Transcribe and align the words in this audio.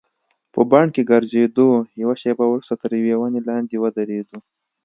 په 0.53 0.61
بڼ 0.71 0.85
کې 0.95 1.07
ګرځېدو، 1.11 1.67
یوه 2.01 2.15
شیبه 2.21 2.45
وروسته 2.47 2.75
تر 2.81 2.89
یوې 2.99 3.15
ونې 3.17 3.41
لاندې 3.49 3.75
ودریدو. 3.83 4.37